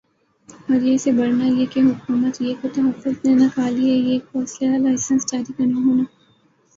اور 0.67 0.79
یِہ 0.87 0.97
سے 1.03 1.11
بڑھنا 1.17 1.45
یِہ 1.57 1.65
کہ 1.73 1.79
حکومت 1.89 2.35
یِہ 2.43 2.53
کو 2.61 2.67
تحفظ 2.75 3.15
دینا 3.23 3.47
کا 3.55 3.65
لئے 3.75 3.95
یِہ 4.07 4.17
کو 4.27 4.35
اسلحہ 4.45 4.77
لائسنس 4.83 5.21
جاری 5.31 5.51
کرنا 5.57 5.79
ہونا 5.85 6.03